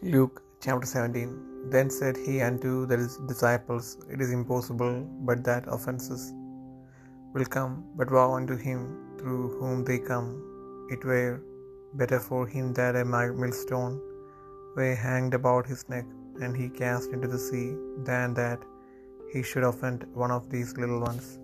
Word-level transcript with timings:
Luke 0.00 0.42
chapter 0.64 0.86
17 0.86 1.70
Then 1.72 1.90
said 1.90 2.16
he 2.16 2.40
unto 2.40 2.86
the 2.86 2.98
disciples, 3.26 3.98
It 4.08 4.20
is 4.20 4.30
impossible 4.30 4.94
but 5.26 5.42
that 5.42 5.64
offences 5.66 6.32
will 7.34 7.44
come, 7.44 7.84
but 7.96 8.12
woe 8.12 8.34
unto 8.36 8.56
him 8.56 8.80
through 9.18 9.58
whom 9.58 9.84
they 9.88 9.98
come. 9.98 10.28
It 10.88 11.04
were 11.04 11.42
better 11.94 12.20
for 12.20 12.46
him 12.46 12.72
that 12.74 12.94
a 12.94 13.04
millstone 13.42 14.00
were 14.76 14.94
hanged 14.94 15.34
about 15.34 15.66
his 15.66 15.82
neck, 15.88 16.06
and 16.40 16.56
he 16.56 16.68
cast 16.68 17.10
into 17.10 17.26
the 17.26 17.42
sea, 17.48 17.68
than 18.04 18.34
that 18.34 18.62
he 19.32 19.42
should 19.42 19.68
offend 19.72 20.06
one 20.14 20.30
of 20.30 20.48
these 20.54 20.72
little 20.76 21.00
ones. 21.00 21.40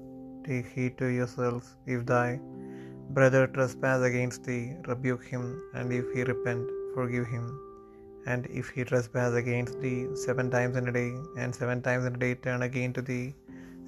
Take 0.46 0.68
heed 0.76 0.96
to 1.02 1.06
yourselves. 1.18 1.76
If 1.86 2.06
thy 2.06 2.38
brother 3.18 3.44
trespass 3.48 4.02
against 4.12 4.44
thee, 4.44 4.64
rebuke 4.86 5.24
him, 5.34 5.44
and 5.74 5.92
if 5.92 6.06
he 6.14 6.22
repent, 6.22 6.66
forgive 6.94 7.26
him. 7.36 7.46
And 8.32 8.46
if 8.60 8.68
he 8.74 8.84
trespass 8.84 9.34
against 9.42 9.80
thee 9.82 10.00
seven 10.26 10.46
times 10.54 10.76
in 10.80 10.88
a 10.92 10.94
day, 11.00 11.12
and 11.40 11.54
seven 11.60 11.80
times 11.86 12.04
in 12.08 12.14
a 12.18 12.22
day 12.24 12.34
turn 12.46 12.62
again 12.68 12.92
to 12.98 13.02
thee, 13.10 13.34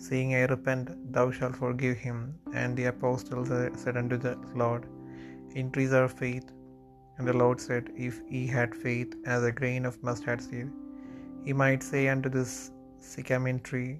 seeing 0.07 0.31
I 0.41 0.45
repent, 0.55 0.91
thou 1.15 1.27
shalt 1.37 1.57
forgive 1.63 1.97
him. 2.07 2.19
And 2.61 2.77
the 2.79 2.87
apostles 2.93 3.51
said 3.83 3.97
unto 4.03 4.19
the 4.27 4.35
Lord, 4.63 4.85
Increase 5.63 5.95
our 6.01 6.11
faith. 6.23 6.47
And 7.17 7.27
the 7.31 7.39
Lord 7.43 7.59
said, 7.67 7.85
If 8.09 8.17
ye 8.35 8.43
had 8.57 8.83
faith 8.87 9.13
as 9.35 9.43
a 9.45 9.57
grain 9.61 9.85
of 9.91 10.03
mustard 10.09 10.43
seed, 10.47 10.71
ye 11.47 11.55
might 11.63 11.83
say 11.91 12.03
unto 12.15 12.31
this 12.37 12.53
sycamore 13.11 13.61
tree, 13.69 13.93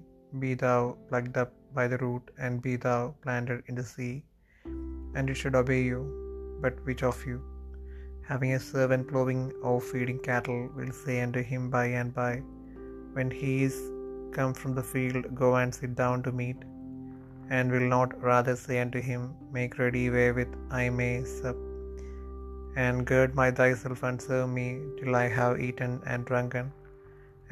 Be 0.43 0.53
thou 0.63 0.79
plucked 1.09 1.37
up 1.43 1.51
by 1.77 1.85
the 1.91 1.99
root, 2.05 2.25
and 2.43 2.61
be 2.67 2.75
thou 2.85 3.01
planted 3.23 3.61
in 3.69 3.75
the 3.79 3.87
sea, 3.93 4.15
and 5.15 5.31
it 5.31 5.37
should 5.39 5.57
obey 5.61 5.81
you. 5.91 6.01
But 6.63 6.75
which 6.87 7.03
of 7.09 7.17
you, 7.29 7.37
having 8.29 8.53
a 8.53 8.65
servant 8.71 9.03
ploughing 9.09 9.43
or 9.67 9.75
feeding 9.89 10.19
cattle, 10.29 10.61
will 10.77 10.93
say 11.03 11.15
unto 11.25 11.41
him 11.51 11.63
by 11.75 11.85
and 11.99 12.11
by, 12.21 12.33
when 13.15 13.29
he 13.41 13.53
is 13.67 13.77
come 14.37 14.53
from 14.59 14.73
the 14.77 14.87
field, 14.93 15.23
Go 15.43 15.49
and 15.61 15.73
sit 15.79 15.93
down 16.01 16.17
to 16.25 16.31
meat? 16.41 16.59
And 17.55 17.71
will 17.73 17.89
not 17.97 18.11
rather 18.29 18.55
say 18.63 18.77
unto 18.85 19.01
him, 19.09 19.21
Make 19.57 19.79
ready 19.83 20.05
wherewith 20.15 20.53
I 20.81 20.89
may 21.01 21.13
sup, 21.37 21.59
and 22.85 23.07
gird 23.11 23.31
my 23.41 23.49
thyself 23.59 24.01
and 24.09 24.19
serve 24.27 24.49
me 24.59 24.67
till 24.97 25.15
I 25.23 25.27
have 25.39 25.63
eaten 25.67 25.93
and 26.11 26.25
drunken, 26.29 26.67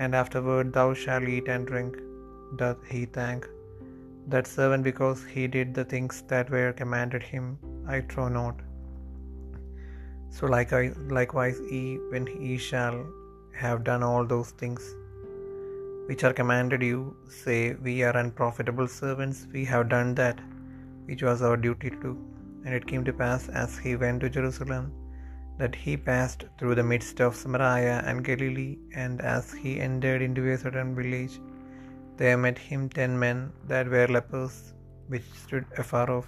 and 0.02 0.20
afterward 0.24 0.74
thou 0.78 0.88
shalt 1.04 1.34
eat 1.36 1.50
and 1.56 1.66
drink? 1.72 1.96
Doth 2.62 2.84
he 2.94 3.04
thank 3.20 3.44
that 4.34 4.48
servant 4.58 4.84
because 4.92 5.20
he 5.34 5.44
did 5.56 5.70
the 5.78 5.88
things 5.94 6.16
that 6.32 6.54
were 6.56 6.72
commanded 6.82 7.24
him? 7.34 7.46
I 7.94 8.00
trow 8.14 8.28
not. 8.40 8.58
So 10.30 10.48
likewise 10.48 11.60
ye, 11.72 11.98
when 12.10 12.28
he 12.28 12.58
shall 12.58 13.06
have 13.54 13.84
done 13.84 14.04
all 14.04 14.26
those 14.26 14.52
things 14.52 14.84
which 16.08 16.24
are 16.24 16.34
commanded 16.34 16.82
you, 16.82 17.16
say, 17.28 17.74
We 17.76 18.04
are 18.04 18.16
unprofitable 18.18 18.88
servants, 18.88 19.48
we 19.52 19.66
have 19.66 19.90
done 19.90 20.14
that 20.16 20.40
which 21.06 21.24
was 21.24 21.42
our 21.42 21.58
duty 21.58 21.90
to 21.90 22.00
do. 22.02 22.18
And 22.66 22.74
it 22.74 22.86
came 22.86 23.04
to 23.06 23.14
pass 23.14 23.48
as 23.50 23.78
he 23.78 23.96
went 23.96 24.22
to 24.22 24.30
Jerusalem, 24.30 24.92
that 25.58 25.74
he 25.74 25.96
passed 25.96 26.46
through 26.58 26.76
the 26.76 26.84
midst 26.84 27.22
of 27.22 27.36
Samaria 27.36 28.04
and 28.06 28.24
Galilee, 28.24 28.78
and 28.94 29.22
as 29.22 29.54
he 29.54 29.80
entered 29.80 30.22
into 30.22 30.52
a 30.52 30.58
certain 30.58 30.96
village, 30.96 31.40
there 32.18 32.38
met 32.38 32.58
him 32.58 32.90
ten 32.90 33.18
men 33.18 33.52
that 33.68 33.88
were 33.88 34.08
lepers, 34.08 34.74
which 35.08 35.24
stood 35.44 35.66
afar 35.78 36.10
off. 36.10 36.28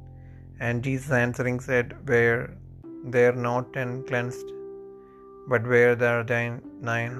And 0.65 0.83
Jesus 0.87 1.11
answering 1.25 1.59
said, 1.67 1.95
Where 2.09 2.39
there 3.13 3.31
are 3.33 3.43
not 3.49 3.73
ten 3.77 3.89
cleansed? 4.09 4.49
But 5.51 5.65
where 5.71 5.93
there 6.01 6.19
are 6.19 6.59
nine, 6.89 7.15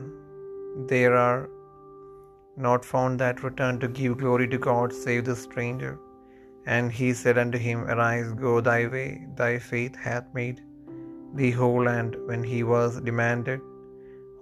there 0.91 1.15
are 1.27 1.41
not 2.67 2.85
found 2.91 3.19
that 3.23 3.43
return 3.47 3.79
to 3.79 3.87
give 3.99 4.19
glory 4.23 4.47
to 4.53 4.59
God, 4.69 4.93
save 4.93 5.25
the 5.25 5.35
stranger. 5.35 5.93
And 6.75 6.91
he 6.99 7.09
said 7.21 7.37
unto 7.43 7.57
him, 7.67 7.79
Arise, 7.93 8.31
go 8.45 8.53
thy 8.61 8.81
way, 8.95 9.09
thy 9.41 9.53
faith 9.71 9.95
hath 10.07 10.27
made 10.39 10.61
thee 11.33 11.53
whole. 11.59 11.87
And 11.97 12.15
when 12.29 12.43
he 12.53 12.61
was 12.75 13.01
demanded 13.09 13.61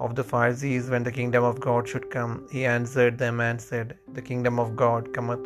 of 0.05 0.15
the 0.19 0.29
Pharisees 0.33 0.89
when 0.93 1.05
the 1.07 1.17
kingdom 1.19 1.45
of 1.51 1.65
God 1.69 1.87
should 1.87 2.09
come, 2.17 2.33
he 2.51 2.65
answered 2.77 3.17
them 3.17 3.39
and 3.47 3.67
said, 3.69 3.97
The 4.19 4.27
kingdom 4.29 4.59
of 4.63 4.75
God 4.85 5.13
cometh 5.17 5.45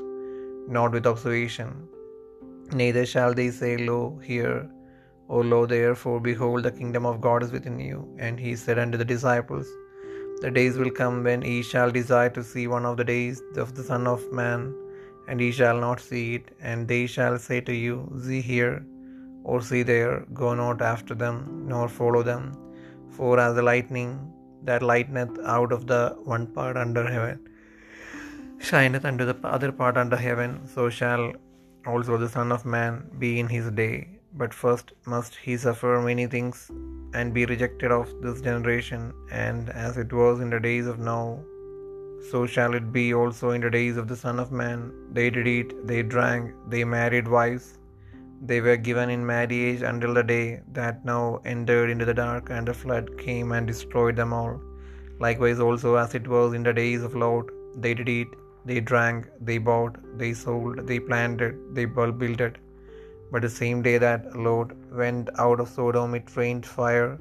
not 0.78 0.92
with 0.98 1.08
observation. 1.14 1.72
Neither 2.74 3.06
shall 3.06 3.34
they 3.34 3.50
say, 3.52 3.78
Lo 3.78 4.20
here, 4.24 4.70
or 5.28 5.44
lo 5.44 5.66
there, 5.66 5.96
for 5.96 6.20
behold, 6.20 6.64
the 6.64 6.72
kingdom 6.72 7.06
of 7.06 7.22
God 7.22 7.44
is 7.44 7.52
within 7.52 7.80
you. 7.80 8.00
And 8.20 8.40
he 8.40 8.56
said 8.56 8.80
unto 8.80 8.98
the 8.98 9.06
disciples, 9.06 9.68
The 10.42 10.52
days 10.52 10.78
will 10.78 10.92
come 10.92 11.24
when 11.24 11.44
ye 11.44 11.62
shall 11.62 11.92
desire 11.92 12.32
to 12.38 12.44
see 12.44 12.66
one 12.68 12.86
of 12.86 12.98
the 12.98 13.04
days 13.04 13.42
of 13.58 13.76
the 13.76 13.84
Son 13.84 14.08
of 14.08 14.32
Man, 14.42 14.74
and 15.28 15.40
ye 15.40 15.52
shall 15.52 15.80
not 15.80 16.00
see 16.10 16.36
it. 16.36 16.50
And 16.62 16.88
they 16.88 17.06
shall 17.06 17.38
say 17.38 17.62
to 17.62 17.76
you, 17.86 17.96
See 18.26 18.42
here, 18.42 18.76
or 19.44 19.62
see 19.62 19.84
there, 19.84 20.26
go 20.42 20.54
not 20.64 20.82
after 20.82 21.16
them, 21.24 21.66
nor 21.68 21.88
follow 21.88 22.24
them. 22.24 22.44
For 23.18 23.40
as 23.40 23.56
the 23.56 23.62
lightning 23.72 24.12
that 24.64 24.82
lighteneth 24.92 25.38
out 25.46 25.72
of 25.72 25.88
the 25.88 26.04
one 26.34 26.48
part 26.48 26.78
under 26.78 27.06
heaven 27.16 27.40
shineth 28.68 29.06
unto 29.10 29.26
the 29.30 29.36
other 29.56 29.72
part 29.72 29.98
under 29.98 30.16
heaven, 30.16 30.52
so 30.74 30.90
shall 30.90 31.34
also 31.86 32.18
the 32.18 32.30
Son 32.30 32.52
of 32.52 32.66
Man 32.66 33.10
be 33.20 33.40
in 33.40 33.48
his 33.48 33.70
day. 33.72 34.08
But 34.36 34.54
first 34.54 34.94
must 35.06 35.36
he 35.36 35.58
suffer 35.58 36.02
many 36.02 36.26
things 36.28 36.72
and 37.14 37.34
be 37.34 37.46
rejected 37.46 37.92
of 37.92 38.14
this 38.22 38.42
generation. 38.42 39.14
And 39.32 39.70
as 39.70 39.98
it 39.98 40.12
was 40.12 40.40
in 40.40 40.50
the 40.50 40.60
days 40.60 40.88
of 40.88 41.00
Noah, 41.00 41.40
so 42.32 42.46
shall 42.46 42.74
it 42.74 42.92
be 42.92 43.14
also 43.14 43.52
in 43.52 43.62
the 43.62 43.70
days 43.70 43.98
of 43.98 44.08
the 44.08 44.16
Son 44.16 44.40
of 44.40 44.52
Man. 44.52 44.92
They 45.12 45.30
did 45.30 45.48
eat, 45.48 45.74
they 45.86 46.02
drank, 46.04 46.52
they 46.70 46.84
married 46.84 47.28
wives. 47.28 47.78
They 48.42 48.60
were 48.62 48.78
given 48.78 49.10
in 49.10 49.26
marriage 49.26 49.82
until 49.82 50.14
the 50.14 50.24
day 50.24 50.62
that 50.74 51.06
Noah 51.06 51.42
entered 51.46 51.90
into 51.90 52.06
the 52.06 52.20
ark, 52.22 52.50
and 52.50 52.68
the 52.68 52.74
flood 52.74 53.18
came 53.18 53.52
and 53.52 53.68
destroyed 53.68 54.16
them 54.16 54.34
all. 54.34 54.60
Likewise 55.20 55.60
also 55.60 55.96
as 55.96 56.16
it 56.16 56.28
was 56.28 56.54
in 56.54 56.64
the 56.64 56.74
days 56.74 57.04
of 57.04 57.16
Lot, 57.16 57.52
they 57.76 57.94
did 57.94 58.10
eat, 58.10 58.28
they 58.66 58.80
drank, 58.80 59.28
they 59.42 59.58
bought, 59.58 59.96
they 60.18 60.34
sold, 60.34 60.88
they 60.88 61.00
planted, 61.00 61.56
they 61.76 61.86
builded. 61.86 62.58
But 63.32 63.42
the 63.42 63.50
same 63.50 63.82
day 63.82 63.98
that 63.98 64.36
Lot 64.36 64.72
went 64.92 65.30
out 65.40 65.60
of 65.60 65.68
Sodom, 65.68 66.16
it 66.16 66.36
rained 66.36 66.66
fire 66.66 67.20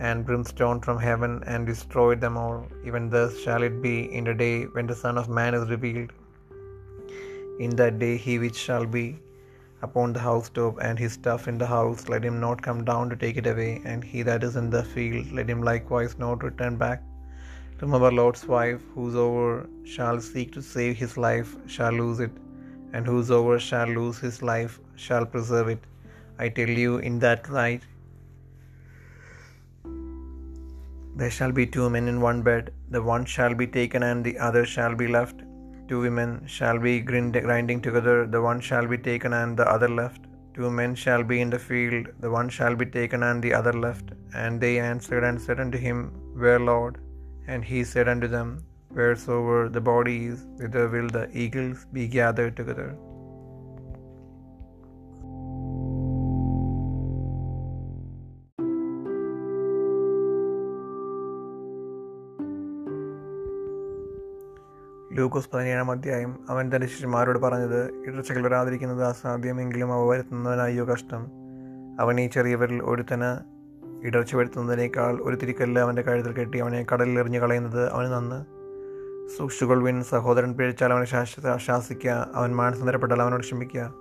and 0.00 0.24
brimstone 0.26 0.80
from 0.80 0.98
heaven 0.98 1.42
and 1.46 1.66
destroyed 1.66 2.20
them 2.20 2.36
all. 2.36 2.66
Even 2.84 3.10
thus 3.10 3.38
shall 3.40 3.62
it 3.62 3.82
be 3.82 4.12
in 4.12 4.24
the 4.24 4.34
day 4.34 4.64
when 4.64 4.86
the 4.86 4.96
Son 4.96 5.18
of 5.18 5.28
Man 5.28 5.54
is 5.54 5.68
revealed. 5.68 6.10
In 7.60 7.76
that 7.76 7.98
day 7.98 8.16
he 8.16 8.38
which 8.38 8.56
shall 8.56 8.86
be 8.86 9.20
upon 9.82 10.12
the 10.12 10.20
housetop 10.20 10.78
and 10.80 10.98
his 10.98 11.12
stuff 11.12 11.48
in 11.48 11.58
the 11.58 11.66
house, 11.66 12.08
let 12.08 12.24
him 12.24 12.40
not 12.40 12.62
come 12.62 12.84
down 12.84 13.10
to 13.10 13.16
take 13.16 13.36
it 13.36 13.46
away, 13.46 13.82
and 13.84 14.02
he 14.02 14.22
that 14.22 14.42
is 14.42 14.56
in 14.56 14.70
the 14.70 14.82
field, 14.82 15.30
let 15.32 15.48
him 15.48 15.62
likewise 15.62 16.18
not 16.18 16.42
return 16.42 16.76
back. 16.76 17.02
Remember 17.82 18.12
Lot's 18.12 18.44
wife, 18.46 18.80
whosoever 18.94 19.68
shall 19.92 20.20
seek 20.20 20.52
to 20.56 20.62
save 20.62 20.96
his 20.96 21.14
life 21.24 21.50
shall 21.66 21.94
lose 22.02 22.20
it, 22.26 22.30
and 22.92 23.04
whosoever 23.04 23.58
shall 23.68 23.88
lose 23.88 24.18
his 24.26 24.36
life 24.50 24.74
shall 25.04 25.26
preserve 25.26 25.68
it. 25.74 25.82
I 26.38 26.48
tell 26.48 26.68
you, 26.68 26.98
in 26.98 27.18
that 27.24 27.50
night 27.50 27.82
there 31.16 31.34
shall 31.38 31.52
be 31.60 31.66
two 31.66 31.90
men 31.90 32.06
in 32.06 32.20
one 32.20 32.40
bed, 32.50 32.72
the 32.94 33.02
one 33.02 33.24
shall 33.24 33.54
be 33.62 33.66
taken 33.66 34.04
and 34.04 34.24
the 34.24 34.38
other 34.38 34.64
shall 34.64 34.94
be 34.94 35.08
left. 35.18 35.40
Two 35.88 36.00
women 36.06 36.40
shall 36.46 36.78
be 36.78 37.00
grinding 37.00 37.80
together, 37.82 38.18
the 38.28 38.42
one 38.50 38.60
shall 38.60 38.86
be 38.86 38.98
taken 39.10 39.32
and 39.32 39.56
the 39.56 39.68
other 39.68 39.88
left. 39.88 40.20
Two 40.54 40.70
men 40.70 40.94
shall 40.94 41.24
be 41.24 41.40
in 41.40 41.50
the 41.50 41.58
field, 41.58 42.06
the 42.20 42.30
one 42.30 42.48
shall 42.48 42.76
be 42.76 42.86
taken 42.86 43.24
and 43.24 43.42
the 43.42 43.52
other 43.52 43.72
left. 43.72 44.12
And 44.34 44.60
they 44.60 44.78
answered 44.78 45.24
and 45.24 45.40
said 45.40 45.58
unto 45.58 45.78
him, 45.78 46.12
Where, 46.42 46.60
Lord? 46.60 46.98
And 47.46 47.64
he 47.64 47.84
said 47.84 48.08
unto 48.08 48.28
them, 48.28 48.64
Wheresoever 48.88 49.68
the 49.68 49.80
body 49.80 50.26
is, 50.26 50.44
thither 50.58 50.88
will 50.88 51.08
the 51.08 51.28
eagles 51.32 51.86
be 51.92 52.06
gathered 52.08 52.56
together. 52.56 52.98
ലൂക്കോസ് 65.16 65.50
പതിനേഴാം 65.52 65.90
അധ്യായം 65.90 66.38
അവൻ 66.48 66.74
തന്റെ 66.74 66.86
ശിഷ്യന്മാരോട് 66.86 67.38
പറഞ്ഞത് 67.38 67.80
ഇടർച്ചകൾ 68.06 68.42
വരാതിരിക്കുന്നത് 68.42 69.04
അസാധ്യമെങ്കിലും 69.04 69.92
അവ 69.92 70.06
വരുത്തുന്നവനായോ 70.06 70.84
കഷ്ടം 70.84 71.24
അവൻ 72.00 72.20
ഈ 72.20 72.26
ചെറിയവരിൽ 72.26 72.82
ഒരുത്തന് 72.82 73.51
ഇടർച്ച 74.02 74.36
വരുത്തുന്നതിനേക്കാൾ 74.36 75.18
ഒരു 75.22 75.36
തിരിക്കല്ല് 75.36 75.80
അവന്റെ 75.80 76.02
കഴുത്തിൽ 76.02 76.32
കെട്ടി 76.32 76.58
അവനെ 76.58 76.86
കടലിൽ 76.92 77.18
എറിഞ്ഞു 77.18 77.40
കളയുന്നത് 77.40 77.90
അവന് 77.90 78.12
നന്ന്. 78.12 78.62
സൂക്ഷിച്ചുകൊള്ളുവിൻ 79.38 80.02
സഹോദരൻ 80.02 80.54
പിഴച്ചാൽ 80.54 80.92
അവനെ 80.92 81.04
ശാശ്വത 81.04 81.56
ശാസിക്കുക 81.56 82.30
അവൻ 82.34 82.56
മാനസാന്തരപ്പെട്ടാൽ 82.56 83.22
അവനോട് 83.22 83.40
ക്ഷമിക്കുക 83.40 83.94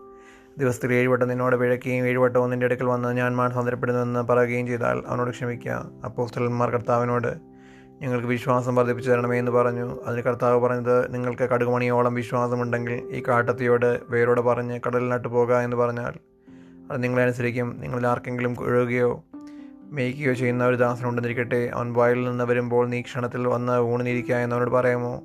ദിവസത്തിൽ 0.57 0.93
ഏഴുവട്ടം 0.93 1.27
നിന്നോട് 1.27 1.55
പിഴയ്ക്കുകയും 1.55 2.05
ഏഴുവട്ടം 2.05 2.49
നിന്റെ 2.49 2.65
അടുക്കൽ 2.65 2.85
വന്ന് 2.85 3.17
ഞാൻ 3.17 3.35
മാനസാന്തരപ്പെടുന്നുവെന്ന് 3.35 4.19
പറയുകയും 4.19 4.67
ചെയ്താൽ 4.67 5.03
അവനോട് 5.07 5.29
ക്ഷമിക്കുക 5.29 5.91
അപ്പോസ്തലന്മാർ 6.05 6.69
കർത്താവിനോട് 6.69 7.51
ഞങ്ങൾക്ക് 8.01 8.27
വിശ്വാസം 8.27 8.75
വർദ്ധിപ്പിച്ചു 8.75 9.11
തരണമേ 9.11 9.39
എന്ന് 9.39 9.51
പറഞ്ഞു. 9.51 10.03
അതിന് 10.05 10.21
കർത്താവ് 10.21 10.59
പറഞ്ഞത് 10.59 11.13
നിങ്ങൾക്ക് 11.13 11.49
കടുകുമണിയോളം 11.49 12.13
വിശ്വാസമുണ്ടെങ്കിൽ 12.13 12.93
ഈ 13.11 13.23
കാട്ടത്തിയോട് 13.27 13.99
വേരോട് 14.09 14.41
പറഞ്ഞ് 14.41 14.79
കടലിനട്ട് 14.87 15.27
പോകുക 15.27 15.55
എന്ന് 15.55 15.77
പറഞ്ഞാൽ 15.77 16.13
അത് 16.91 17.03
നിങ്ങളെ 17.03 17.23
അനുസരിക്കും. 17.23 17.77
നിങ്ങളിൽ 17.79 18.07
ആർക്കെങ്കിലും 18.07 18.55
ഒഴുകുകയോ 18.59 19.23
മേയ്ക്കുകയോ 19.91 20.33
ചെയ്യുന്ന 20.33 20.65
ഒരു 20.65 20.75
ദാസനുണ്ടെന്നിരിക്കട്ടെ 20.75 21.71
അവൻ 21.73 21.93
വയലിൽ 21.93 22.29
നിന്ന് 22.29 22.43
വരുമ്പോൾ 22.43 22.87
നീ 22.87 23.01
ക്ഷണത്തിൽ 23.01 23.47
വന്ന് 23.47 23.81
ഊണിനിരിക്കുക 23.81 24.35
എന്നവനോട് 24.35 24.71
പറയാമോ? 24.71 25.23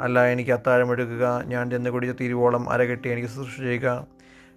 അല്ല 0.00 0.26
എനിക്ക് 0.26 0.50
അത്താഴം 0.50 0.92
എടുക്കുക 0.92 1.42
ഞാൻ 1.46 1.70
ചെന്ന് 1.70 1.90
കുടിച്ച 1.90 2.16
തിരുവോളം 2.20 2.70
അരകെട്ടി 2.70 3.08
എനിക്ക് 3.08 3.28
ശുശ്രൂഷ 3.28 3.60
ചെയ്യുക. 3.60 4.06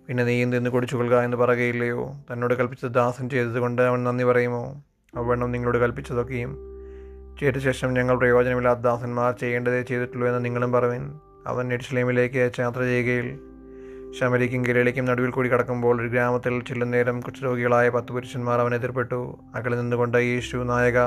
പിന്നെ 0.07 0.23
നീയും 0.23 0.53
തിന്ന് 0.53 0.69
കുടിച്ചുകൊള്ളുക 0.69 1.19
എന്ന് 1.19 1.38
പറയുകയില്ലയോ? 1.38 2.13
തന്നോട് 2.31 2.53
കൽപ്പിച്ചത് 2.53 2.91
ദാസൻ 2.91 3.29
ചെയ്തതുകൊണ്ട് 3.29 3.81
അവൻ 3.81 4.03
നന്ദി 4.03 4.23
പറയുമോ? 4.23 4.83
അവണ്ണം 5.15 5.51
നിങ്ങളോട് 5.51 5.77
കൽപ്പിച്ചതൊക്കെയും. 5.77 6.57
ചെയ്ത 7.39 7.57
ശേഷം 7.57 7.94
ഞങ്ങൾ 7.94 8.17
പ്രയോജനമില്ലാത്ത 8.17 8.79
ദാസന്മാർ 8.79 9.33
ചെയ്യേണ്ടതേ 9.33 9.81
ചെയ്തിട്ടുള്ളൂ 9.81 10.27
എന്ന് 10.27 10.45
നിങ്ങളും 10.45 10.71
പറയുവിൻ 10.71 11.19
അവൻ 11.47 11.73
എഡ്സ്ലേമിലേക്ക് 11.73 12.51
യാത്ര 12.59 12.79
ചെയ്യുകയിൽ 12.79 13.39
ശമരിക്കും 14.19 14.65
കിരളിക്കും 14.65 15.06
നടുവിൽ 15.06 15.30
കൂടി 15.30 15.50
കടക്കുമ്പോൾ 15.50 16.01
ഒരു 16.01 16.07
ഗ്രാമത്തിൽ 16.07 16.63
ചെല്ലുന്നേരം 16.63 17.19
കുഷ്ഠരോഗികളായ 17.19 17.89
പത്ത് 17.89 18.07
പുരുഷന്മാർ 18.07 18.60
അവൻ 18.60 18.75
എതിർപ്പെട്ടു. 18.75 19.39
അകലിൽ 19.56 19.80
നിന്നുകൊണ്ട് 19.80 20.18
യേശു 20.18 20.57
നായക 20.57 21.00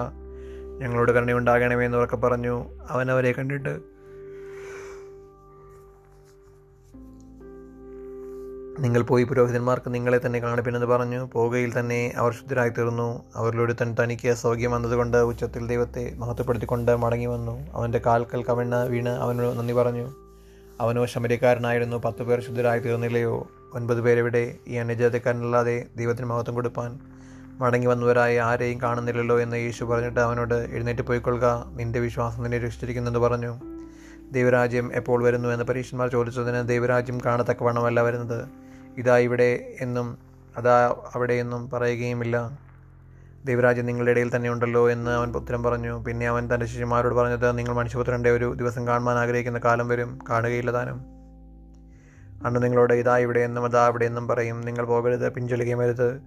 ഞങ്ങളോട് 0.79 1.13
കരുണയുണ്ടാകണമേ 1.13 1.85
എന്ന് 1.85 1.99
ഉറക്കെ 1.99 2.17
പറഞ്ഞു. 2.17 2.65
അവൻ 2.91 3.11
അവരെ 3.11 3.33
കണ്ടിട്ട് 3.33 3.97
നിങ്ങൾ 8.83 9.03
പോയി 9.03 9.25
പുരോഹിതന്മാർക്ക് 9.25 9.95
നിങ്ങളെ 9.95 10.21
തന്നെ 10.27 10.39
കാണിപ്പിനെന്ന് 10.39 10.87
പറഞ്ഞു. 10.87 11.29
പോകുകയിൽ 11.33 11.81
തന്നെ 11.81 12.13
അവർ 12.17 12.33
ശുദ്ധരായി 12.33 12.69
തീർന്നു 12.69 13.25
അവരിലൊരുത്തൻ 13.35 13.97
തനിക്ക് 14.03 14.33
സൗഖ്യം 14.33 14.73
വന്നതുകൊണ്ട് 14.73 15.17
ഉച്ചത്തിൽ 15.17 15.67
ദൈവത്തെ 15.67 16.15
മഹത്വപ്പെടുത്തിക്കൊണ്ട് 16.17 16.97
മടങ്ങി 16.97 17.27
വന്നു. 17.27 17.73
അവന്റെ 17.73 18.01
കാൽക്കൽ 18.07 18.43
കവിണ് 18.43 18.89
വീണ് 18.89 19.09
അവനോട് 19.09 19.59
നന്ദി 19.59 19.73
പറഞ്ഞു. 19.73 20.26
അവനോ 20.81 21.07
ശമരിക്കാരനായിരുന്നു 21.07 21.97
പത്ത് 21.97 22.23
പേർ 22.23 22.41
ശുദ്ധരായി 22.41 22.81
തീർന്നില്ലയോ 22.81 23.51
ഒൻപത് 23.75 24.01
പേരെവിടെ 24.01 24.55
ഈ 24.69 24.75
അന്യജാതിക്കാരനല്ലാതെ 24.75 25.87
ദൈവത്തിന് 25.97 26.27
മഹത്വം 26.27 26.55
കൊടുപ്പാൻ 26.55 26.99
മടങ്ങി 27.59 27.87
വന്നവരായ 27.87 28.41
ആരെയും 28.41 28.83
കാണുന്നില്ലല്ലോ 28.83 29.41
എന്ന് 29.41 29.57
യേശു 29.57 29.85
പറഞ്ഞിട്ട് 29.85 30.21
അവനോട് 30.21 30.55
എഴുന്നേറ്റ് 30.55 31.03
പോയിക്കൊള്ളുക. 31.03 31.65
നിന്റെ 31.77 32.01
വിശ്വാസം 32.01 32.43
നിന്നെ 32.43 32.59
രക്ഷിച്ചിരിക്കുന്നെന്ന് 32.59 33.21
പറഞ്ഞു. 33.21 33.61
ദൈവരാജ്യം 34.33 34.95
എപ്പോൾ 34.95 35.23
വരുന്നു 35.23 35.49
എന്ന് 35.49 35.65
പരീക്ഷന്മാർ 35.65 36.09
ചോദിച്ചതിന് 36.09 36.69
ദൈവരാജ്യം 36.69 37.19
കാണത്തക്കവണ്ണമല്ല 37.27 38.01
വരുന്നത്. 38.01 38.49
ഇതാ 38.99 39.19
ഇവിടെ 39.19 39.77
എന്നും 39.81 40.19
അതാ 40.57 40.97
അവിടെയെന്നും 41.15 41.71
പറയുകയുമില്ല. 41.71 42.59
ദൈവരാജ്യം 43.47 43.87
നിങ്ങളുടെ 43.87 44.11
ഇടയിൽ 44.11 44.37
തന്നെ 44.37 44.51
ഉണ്ടല്ലോ 44.51 44.91
എന്ന് 44.91 45.11
അവൻ 45.11 45.33
ഉത്തരം 45.37 45.63
പറഞ്ഞു. 45.63 46.05
പിന്നെ 46.05 46.29
അവൻ 46.29 46.55
തന്റെ 46.55 46.67
ശിഷ്യന്മാരോട് 46.67 47.15
പറഞ്ഞത് 47.15 47.59
നിങ്ങൾ 47.59 47.73
മനുഷ്യപുത്രന്റെ 47.73 48.31
ഒരു 48.31 48.55
ദിവസം 48.55 48.87
കാണുവാൻ 48.87 49.19
ആഗ്രഹിക്കുന്ന 49.19 49.59
കാലം 49.59 49.89
വരും. 49.89 50.19
കാണുകയില്ല 50.31 50.71
താനും. 50.71 51.01
അന്ന് 52.47 52.63
നിങ്ങളോട് 52.63 52.95
ഇതാ 52.95 53.19
ഇവിടെ 53.19 53.41
എന്നും 53.41 53.65
അതാ 53.65 53.87
അവിടെയെന്നും 53.87 54.29
പറയും. 54.29 54.61
നിങ്ങൾ 54.61 54.85
പോകരുത് 54.85 55.33
പിഞ്ചൊലിക്കുകയും 55.33 55.79
വരുത് 55.79 56.21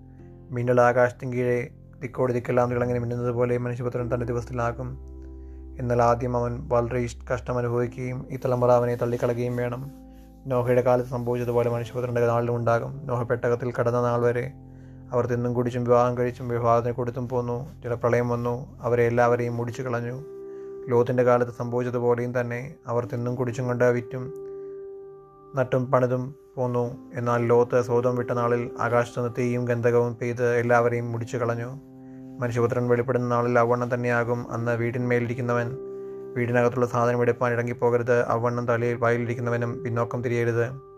മിന്നൽ 0.51 0.81
ആകാശത്തിന് 0.81 1.33
കീഴെ 1.33 1.67
ദിക്കോട് 2.01 2.33
ദിക്കെല്ലാം 2.33 2.69
തിളങ്ങനെ 2.69 2.99
മിന്നുന്നത് 2.99 3.31
പോലെ 3.31 3.57
മനുഷ്യപുത്രൻ 3.57 4.13
തന്റെ 4.13 4.25
ദിവസത്തിലാകും. 4.25 4.97
എന്നാൽ 5.79 6.01
ആദ്യം 6.01 6.37
അവൻ 6.37 6.67
വളരെ 6.67 7.07
കഷ്ടം 7.33 7.57
അനുഭവിക്കുകയും 7.57 8.25
ഈ 8.31 8.39
തലമുറ 8.45 8.71
അവനെ 8.71 8.95
തള്ളിക്കളയുകയും 8.95 9.55
വേണം. 9.55 9.91
നോഹയുടെ 10.47 10.81
കാലത്ത് 10.81 11.09
സംഭവിച്ചതുപോലെ 11.09 11.69
മനുഷ്യപുത്രന്റെ 11.69 12.27
നാളിലും 12.27 12.55
ഉണ്ടാകും. 12.55 13.07
നോഹ 13.07 13.23
പെട്ടകത്തിൽ 13.23 13.73
കടന്ന 13.79 14.01
നാൾ 14.01 14.21
വരെ 14.21 14.51
അവർ 15.11 15.25
തിന്നും 15.25 15.53
കുടിച്ചും 15.53 15.83
വിവാഹം 15.83 16.17
കഴിച്ചും 16.17 16.47
വിവാഹത്തിന് 16.47 16.93
കൊടുത്തും 16.93 17.29
പോന്നു. 17.29 17.81
ചില 17.83 17.93
പ്രളയം 17.93 18.29
വന്നു. 18.29 18.79
അവരെ 18.81 19.03
എല്ലാവരെയും 19.03 19.57
മുടിച്ചു 19.57 19.81
കളഞ്ഞു. 19.81 20.23
ലോത്തിന്റെ 20.89 21.23
കാലത്ത് 21.23 21.51
സംഭവിച്ചതുപോലെയും 21.51 22.41
തന്നെ 22.41 22.75
അവർ 22.87 23.05
തിന്നും 23.05 23.35
കുടിച്ചും 23.35 23.67
കൊണ്ട് 23.67 23.83
വിറ്റും 23.83 24.33
നട്ടും 25.55 25.91
പണിതും 25.91 26.35
പോന്നു. 26.55 27.11
എന്നാൽ 27.13 27.45
ലോത്ത് 27.45 27.81
സ്വതം 27.81 28.15
വിട്ട 28.15 28.31
നാളിൽ 28.31 28.69
ആകാശത്തുനിന്ന് 28.79 29.33
തീയും 29.37 29.65
ഗന്ധകവും 29.65 30.17
പെയ്ത് 30.21 30.55
എല്ലാവരെയും 30.55 31.11
മുടിച്ചു 31.11 31.37
കളഞ്ഞു. 31.37 31.79
മനുഷ്യപുത്രൻ 32.39 32.87
വെളിപ്പെടുന്ന 32.87 33.27
നാളിൽ 33.27 33.59
അവണ്ണം 33.59 33.93
തന്നെയാകും. 33.93 34.51
അന്ന് 34.51 34.77
വീടിന്മേലിരിക്കുന്നവൻ 34.77 35.77
വീടിനകത്തുള്ള 36.35 36.85
സാധനം 36.85 37.21
എടുപ്പാൻ 37.21 37.53
ഇറങ്ങിപ്പോകരുത്. 37.53 38.23
അവണ്ണം 38.23 38.67
തലയിൽ 38.67 38.95
വായിലിരിക്കുന്നവനും 38.95 39.83
പിന്നോക്കം 39.83 40.21
തിരിയരുത്. 40.21 40.88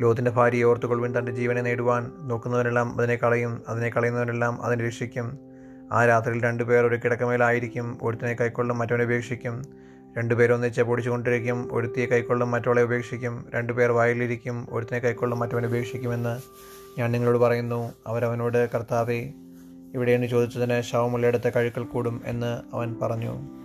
ലോകത്തിന്റെ 0.00 0.30
ഭാര്യയെ 0.30 0.62
ഓർത്തുകൊള്ളുവിൻ 0.62 1.18
തന്റെ 1.18 1.32
ജീവനെ 1.32 1.62
നേടുവാൻ 1.62 2.12
നോക്കുന്നവരെല്ലാം 2.20 2.98
അതിനെ 2.98 3.16
കളയും 3.16 3.62
അതിനെ 3.68 3.88
കളയുന്നവരെല്ലാം 3.88 4.62
അതിനെ 4.62 4.86
രക്ഷിക്കും. 4.86 5.38
ആ 5.92 6.06
രാത്രിയിൽ 6.06 6.42
രണ്ടുപേർ 6.42 6.86
ഒരു 6.86 6.96
കിടക്കമേലായിരിക്കും 6.96 7.98
ഒരുത്തിനെ 8.02 8.34
കൈക്കൊള്ളും 8.34 8.78
മറ്റവനെ 8.78 9.04
ഉപേക്ഷിക്കും. 9.04 9.62
രണ്ടുപേർ 10.18 10.52
ഒന്നിച്ച് 10.52 10.82
പൊടിച്ചുകൊണ്ടിരിക്കും 10.82 11.68
ഒരുത്തിയെ 11.72 12.06
കൈക്കൊള്ളും 12.06 12.50
മറ്റവളെ 12.50 12.82
ഉപേക്ഷിക്കും. 12.82 13.46
രണ്ടുപേർ 13.54 13.90
വായിലിരിക്കും 13.90 14.66
ഒരുത്തിനെ 14.70 14.98
കൈക്കൊള്ളും 14.98 15.38
മറ്റവനെ 15.38 15.68
ഉപേക്ഷിക്കുമെന്ന് 15.68 16.40
ഞാൻ 17.00 17.12
നിങ്ങളോട് 17.12 17.38
പറയുന്നു. 17.38 17.92
അവരവനോട് 18.06 18.70
കർത്താവെ 18.70 19.32
ഇവിടെയെന്ന് 19.94 20.26
ചോദിച്ചതിന് 20.26 20.80
ശവമുള്ളയിടത്തെ 20.80 21.52
കഴുക്കൽ 21.56 21.84
കൂടും 21.84 22.22
എന്ന് 22.24 22.62
അവൻ 22.76 22.96
പറഞ്ഞു. 23.02 23.61